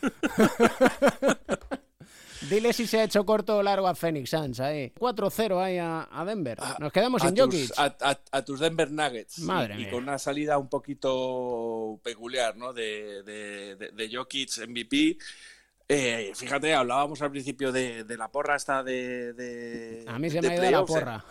[2.48, 4.60] Dile si se ha hecho corto o largo a Phoenix Suns.
[4.60, 6.58] 4-0 ahí a, Denver.
[6.78, 7.72] Nos quedamos sin Jokic.
[7.76, 9.40] A, tus Denver Nuggets.
[9.40, 12.72] Madre y, con una salida un poquito peculiar, ¿no?
[12.72, 15.18] De, de, de, de Jokic MVP
[15.92, 20.54] eh, fíjate, hablábamos al principio de, la porra esta de, A mí se me ha
[20.54, 21.24] ido la porra.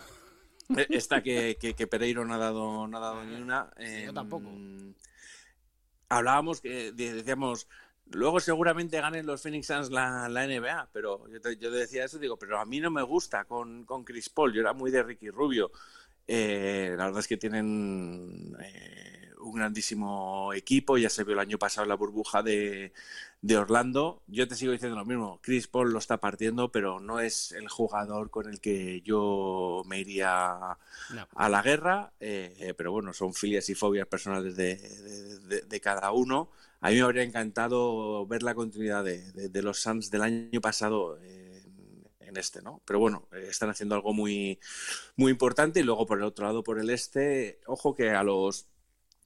[0.76, 3.70] Eh, esta que, que, Pereiro no ha dado, no ha dado ni una.
[4.04, 4.48] Yo tampoco.
[4.48, 4.94] Em,
[6.08, 7.68] hablábamos que decíamos,
[8.10, 12.18] luego seguramente ganen los Phoenix Suns la, la NBA, pero yo, te, yo decía eso,
[12.18, 15.02] digo, pero a mí no me gusta con, con Chris Paul, yo era muy de
[15.02, 15.70] Ricky Rubio.
[16.26, 18.54] Eh, la verdad es que tienen
[19.42, 22.92] un grandísimo equipo, ya se vio el año pasado la burbuja de,
[23.42, 24.22] de Orlando.
[24.26, 27.68] Yo te sigo diciendo lo mismo, Chris Paul lo está partiendo, pero no es el
[27.68, 30.76] jugador con el que yo me iría
[31.34, 36.50] a la guerra, eh, pero bueno, son filias y fobias personales de, cada uno.
[36.80, 41.18] A mí me habría encantado ver la continuidad de, los Suns del año pasado.
[41.22, 42.80] en este, ¿no?
[42.84, 44.60] Pero bueno, están haciendo algo muy,
[45.16, 48.68] muy importante y luego por el otro lado, por el este, ojo que a los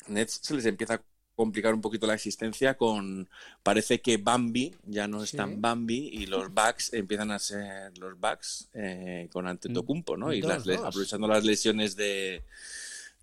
[0.08, 1.02] Nets se les empieza a
[1.34, 3.28] complicar un poquito la existencia con
[3.62, 8.18] parece que Bambi ya no es tan Bambi y los Bucks empiezan a ser los
[8.18, 10.32] Bucks eh, con Antetokounmpo, ¿no?
[10.32, 12.44] Y las, aprovechando las lesiones de,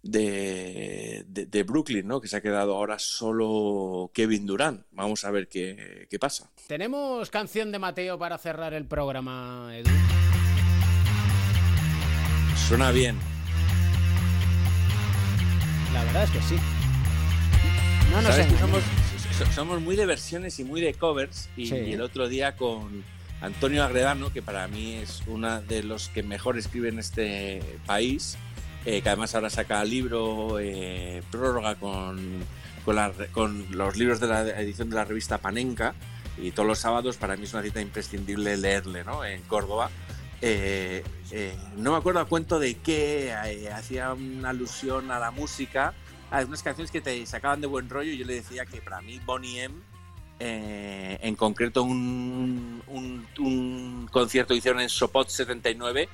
[0.03, 2.19] de, de, Brooklyn, ¿no?
[2.19, 4.85] Que se ha quedado ahora solo Kevin Durant.
[4.91, 6.49] Vamos a ver qué, qué pasa.
[6.67, 9.89] Tenemos canción de Mateo para cerrar el programa, Edu.
[12.67, 13.30] Suena bien.
[15.93, 16.55] La verdad es que sí.
[18.11, 18.47] No, no sé.
[18.59, 18.83] Somos,
[19.53, 21.49] somos, muy de versiones y muy de covers.
[21.57, 23.03] Y, el otro día con
[23.41, 28.37] Antonio Agredano, que para mí es uno de los que mejor escribe en este país,
[28.85, 32.45] eh, que además ahora saca libro, eh, prórroga con,
[33.31, 35.95] con, los libros de la edición de la revista Panenka.
[36.37, 39.23] Y todos los sábados para mí es una cita imprescindible leerle ¿no?
[39.25, 39.89] en Córdoba.
[40.41, 41.03] Eh,
[41.77, 43.33] no me acuerdo a cuento de qué,
[43.73, 45.93] hacía una alusión a la música
[46.31, 48.11] hay unas canciones que te sacaban de buen rollo.
[48.11, 49.75] y Yo le decía que para mí Bonnie M,
[50.39, 52.81] eh, en concreto un,
[54.09, 56.07] concierto que hicieron en Sopot 79,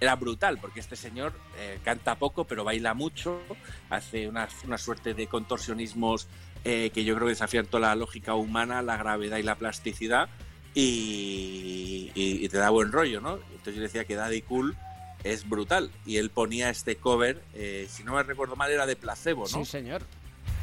[0.00, 3.42] era brutal, porque este señor eh, canta poco, pero baila mucho,
[3.90, 6.28] hace una, una suerte de contorsionismos
[6.64, 10.28] eh, que yo creo que desafían toda la lógica humana, la gravedad y la plasticidad,
[10.74, 13.38] y, y, te da buen rollo, ¿no?
[13.50, 14.76] Entonces yo decía que Daddy Cool
[15.22, 15.90] es brutal.
[16.04, 19.64] Y él ponía este cover, eh, si no me recuerdo mal, era de placebo, ¿no?
[19.64, 20.02] Sí, señor.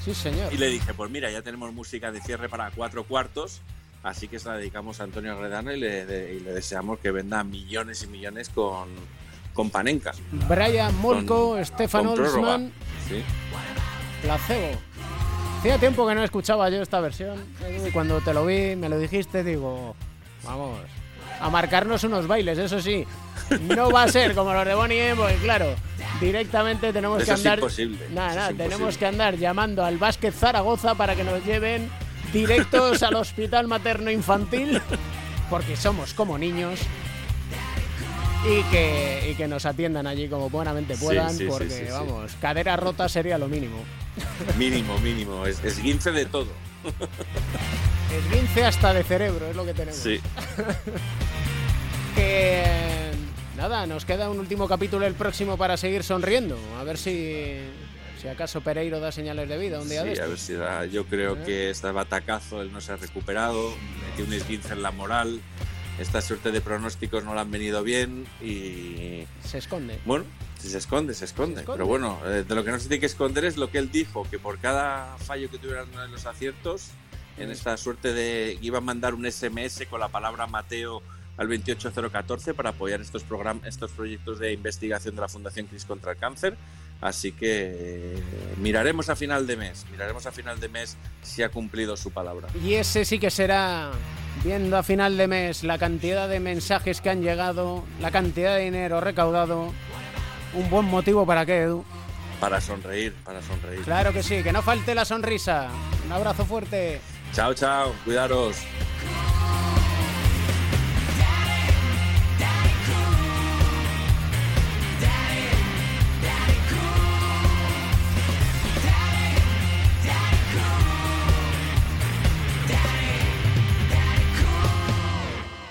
[0.04, 0.54] Sí, señor.
[0.54, 3.62] Y le dije, pues mira, ya tenemos música de cierre para cuatro cuartos,
[4.04, 8.08] así que se la dedicamos a Antonio Redano y le, deseamos que venda millones y
[8.08, 8.90] millones con,
[9.54, 10.12] con Panenka.
[10.50, 12.72] Brian Molko, Stefan Olsman.
[13.08, 13.24] Sí.
[14.24, 14.91] Placebo.
[15.62, 17.38] Hacía tiempo que no escuchaba yo esta versión.
[17.88, 19.96] Y cuando te lo vi, me lo dijiste, digo,
[20.44, 20.80] vamos,
[21.40, 23.06] a marcarnos unos bailes, eso sí.
[23.70, 25.76] No va a ser como los de Bonnie M, porque claro,
[26.20, 27.60] directamente tenemos que andar.
[28.12, 31.92] Nada, nada, tenemos que andar llamando al Básquet Zaragoza para que nos lleven
[32.34, 34.82] directos al hospital materno infantil,
[35.48, 36.80] porque somos como niños.
[38.44, 43.38] Y que, y que nos atiendan allí como buenamente puedan, porque vamos, cadera rota sería
[43.38, 43.78] lo mínimo.
[44.58, 46.48] Mínimo, mínimo, es, es guince de todo.
[48.12, 50.00] Esguince hasta de cerebro, es lo que tenemos.
[50.00, 50.20] Sí.
[52.16, 52.64] que
[53.56, 56.58] nada, nos queda un último capítulo el próximo para seguir sonriendo.
[56.80, 57.58] A ver si,
[58.22, 60.86] Si acaso Pereiro da señales de vida un día sí, de a ver si da.
[60.86, 61.44] Yo creo ¿Eh?
[61.46, 63.74] que este batacazo él no se ha recuperado,
[64.10, 65.40] metió un esguince en la moral.
[66.00, 70.00] Esta suerte de pronósticos no le han venido bien y Se esconde.
[70.06, 70.26] bueno,
[70.60, 71.56] se esconde, se esconde.
[71.56, 71.78] Se esconde.
[71.78, 73.92] Pero bueno, eh, de lo que no se tiene que esconder es lo que él
[73.92, 76.88] dijo, que por cada fallo que tuvieran en los aciertos,
[77.38, 77.54] en Sí.
[77.54, 81.02] esta suerte de iba a mandar un SMS con la palabra Mateo
[81.38, 86.12] al 28014 para apoyar estos programas, estos proyectos de investigación de la Fundación Cris contra
[86.14, 86.58] el Cáncer.
[87.02, 88.24] Así que eh,
[88.58, 92.48] miraremos a final de mes, miraremos a final de mes si ha cumplido su palabra.
[92.64, 93.92] Y ese sí que será,
[94.44, 98.66] viendo a final de mes la cantidad de mensajes que han llegado, la cantidad de
[98.66, 99.74] dinero recaudado,
[100.54, 101.84] un buen motivo para que, Edu.
[102.40, 103.82] Para sonreír, para sonreír.
[103.82, 105.70] Claro que sí, que no falte la sonrisa.
[106.06, 107.02] Un abrazo fuerte.
[107.34, 108.58] Chao, chao, cuidaros.